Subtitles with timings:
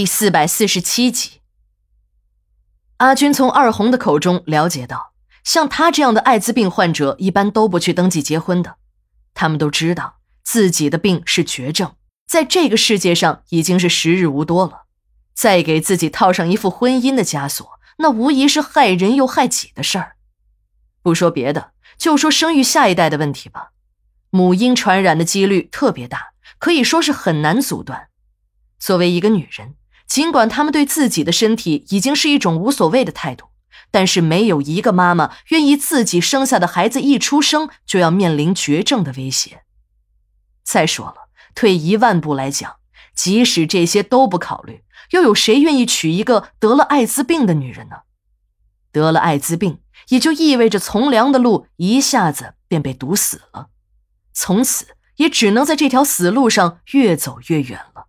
[0.00, 1.42] 第四百四十七集，
[2.96, 5.12] 阿军从二红的口中了解到，
[5.44, 8.76] 像他这样的艾滋病患者一般都不去登记结婚的。
[9.34, 14.84] 他们都知道自己的病是绝症，在这个世界上已经是时日无多了，
[15.34, 20.16] 再给自己套上一副婚姻的枷锁，那无疑是害人又害己的事儿。
[21.02, 23.72] 不说别的，就说生育下一代的问题吧，
[24.30, 28.08] 母婴传染的几率特别大，可以说是很难阻断。
[28.78, 29.74] 作为一个女人，
[30.10, 33.46] 尽管他们对自己的身体已经是一种无所谓的态度，
[33.92, 39.62] 但是没有一个妈妈愿意自己生下的孩子一出生就要面临绝症的威胁。
[40.64, 42.78] 再说了，退一万步来讲，
[43.14, 47.98] 即使这些都不考虑，又有谁愿意娶一个得了艾滋病的女人呢？
[48.90, 53.68] 得了艾滋病，也就意味着从良的路一下子便被堵死了，
[54.32, 58.08] 从此也只能在这条死路上越走越远了。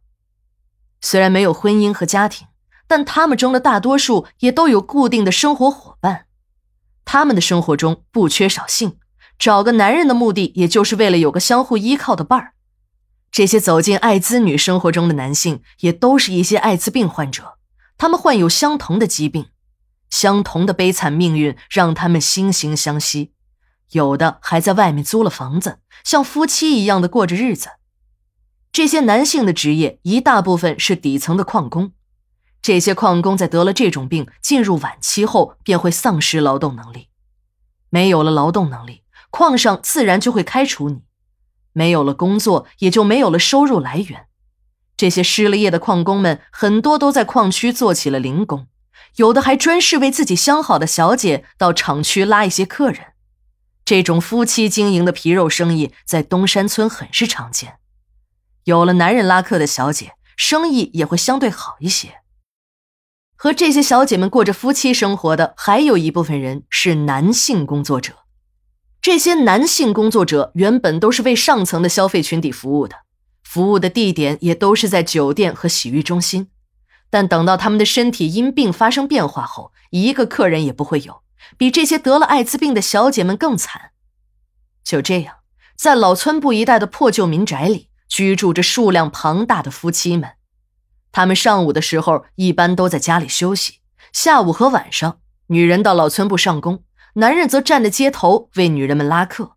[1.01, 2.47] 虽然没有婚姻和家庭，
[2.87, 6.25] 但他们中的大多数也都有固定的生活伙伴。
[7.03, 8.97] 他们的生活中不缺少性，
[9.39, 12.53] 找个男人的目的也就是为了有个相互依靠的伴儿。
[13.31, 17.55] 这些走进艾滋女生活中的男性，也都是一些艾滋病患者。
[17.97, 19.47] 他们患有相同的疾病，
[20.09, 23.33] 相同的悲惨命运让他们惺惺相惜。
[23.91, 27.69] 有的还在外面租了房子，像夫妻一样的过着日子。
[28.71, 31.91] 这些男性的职业一大部分是底层的矿工，
[32.61, 37.09] 这些矿工在得了这种病进入晚期后便会丧失劳动能力，
[37.89, 41.01] 没有了劳动能力，矿上自然就会开除你，
[41.73, 44.27] 没有了工作也就没有了收入来源。
[44.95, 48.67] 这些失了业的矿工们很多都在矿区做起了零工，
[49.17, 53.07] 有的还专是为自己相好的小姐到厂区拉一些客人。
[53.83, 57.80] 这种夫妻经营的皮肉生意在东山村很是常见。
[58.65, 62.21] 有了男人拉客的小姐，生意也会相对好一些。
[63.35, 68.13] 和这些小姐们过着夫妻生活的，还有一部分人是男性工作者。
[69.01, 72.97] 这些男性工作者原本都是为上层的消费群体服务的，
[73.43, 76.49] 服务的地点也都是在酒店和洗浴中心。
[77.09, 81.23] 但等到他们的身体因病发生变化后，一个客人也不会有，
[81.57, 83.91] 比这些得了艾滋病的小姐们更惨。
[84.83, 85.37] 就这样，
[85.75, 87.89] 在老村部一带的破旧民宅里。
[88.11, 90.31] 居住着数量庞大的夫妻们，
[91.13, 93.75] 他们上午的时候一般都在家里休息，
[94.11, 96.83] 下午和晚上，女人到老村部上工，
[97.13, 99.53] 男人则站在街头为女人们拉客。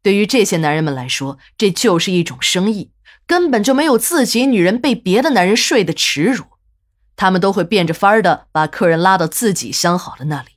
[0.00, 2.92] 对于这些男人们来说，这就是一种生意，
[3.26, 6.44] 根本就没有自己女人被别的男人睡的耻辱。
[7.16, 10.50] 他们都会变着法儿的把客人拉到自己相好的那里，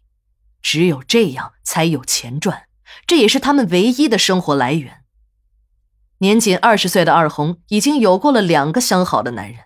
[0.62, 2.66] 只有这样才有钱赚，
[3.08, 5.04] 这也是他们唯一的生活来源。
[6.25, 9.66] 年仅二十岁的二红已经有过了两个相好的男人，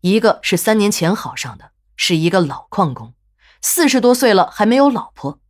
[0.00, 3.14] 一个是三年前好上的，是一个老矿工，
[3.60, 5.40] 四十多岁了还没有老婆。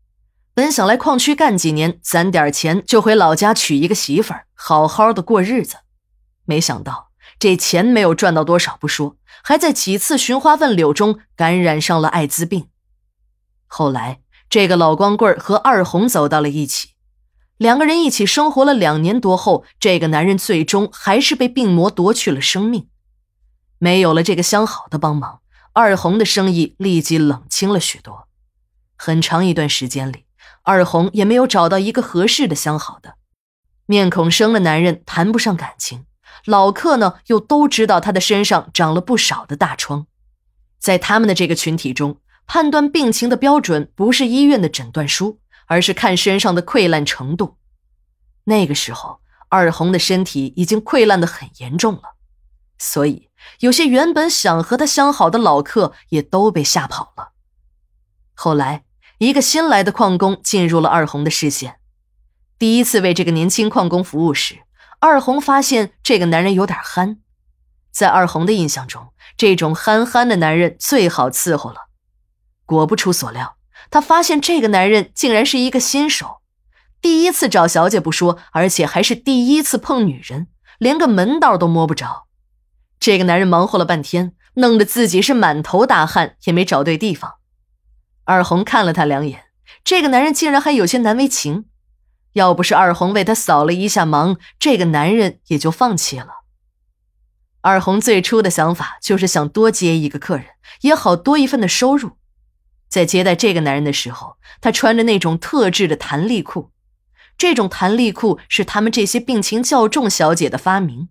[0.55, 5.81] 本想来矿区干几年，攒点钱就回老家娶一个媳妇儿，好好的过日子。
[6.47, 12.69] 没想到这钱没有赚到多少不说，还在几次寻花问柳中感染上了艾滋病。
[13.67, 16.95] 后来这个老光棍和二红走到了一起。
[17.59, 22.89] 两个人一起生活了两年多后，这个男人最终还是被病魔夺去了生命。
[23.79, 25.41] 没有了这个相好的帮忙，
[25.73, 28.29] 二红的生意立即冷清了许多。
[28.97, 30.25] 很长一段时间里，
[30.63, 33.17] 二红也没有找到一个合适的相好的。
[33.87, 36.05] 面孔生的男人谈不上感情，
[36.45, 40.07] 老客呢又都知道他的身上长了不少的大疮。
[40.79, 45.41] 在他们的这个群体中，判断病情的标准不是医院的诊断书。
[45.69, 47.57] 而是看身上的溃烂程度。
[48.45, 52.15] 那个时候，二红的身体已经溃烂的很严重了，
[52.79, 53.31] 所以
[53.61, 57.33] 有些原本想和他相好的老客也都被吓跑了。
[58.35, 58.85] 后来，
[59.19, 61.77] 一个新来的矿工进入了二红的视线。
[62.59, 64.63] 第一次为这个年轻矿工服务时，
[64.99, 67.19] 二红发现这个男人有点憨。
[67.91, 71.89] 在二红的印象中，这种憨憨的男人最好伺候了。
[72.65, 73.58] 果不出所料。
[73.91, 76.41] 他发现这个男人竟然是一个新手，
[77.01, 80.49] 第一次找小姐不说，而且还是第一次碰女人，
[80.79, 82.27] 连个门道都摸不着。
[83.01, 87.35] 这个男人忙活了半天，弄得自己是满头大汗，也没找对地方。
[88.25, 89.45] 二红看了他两眼，
[89.85, 91.67] 这个男人竟然还有些难为情。
[92.35, 96.29] 要不是二红为他扫了一下忙，这个男人也就放弃了。
[97.61, 100.47] 二红最初的想法就是想多接一个客人，
[100.83, 102.19] 也好多一份的收入。
[102.89, 106.71] 在接待这个男人的时候，他穿着那种特制的弹力裤。
[107.37, 111.09] 这种弹力裤是他们这些病情较重小姐的发明，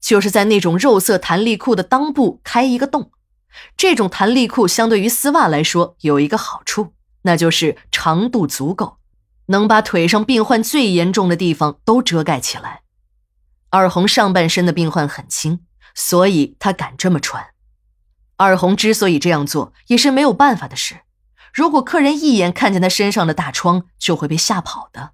[0.00, 3.10] 就是在那种肉色弹力裤的裆部开一个洞，
[3.76, 6.92] 这种弹力裤相对于丝袜来说有一个好处，
[7.22, 8.98] 那就是长度足够，
[9.46, 12.82] 能把腿上病患最严重的地方都遮盖起来。
[13.70, 15.60] 二红上半身的病患很轻，
[15.94, 17.46] 所以他敢这么穿。
[18.36, 21.00] 二红之所以这样做，也是没有办法的事。
[21.54, 25.12] 如果客人一眼看见他身上的大疮，就会被吓跑的。